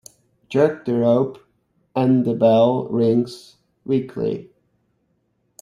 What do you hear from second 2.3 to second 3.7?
bell rings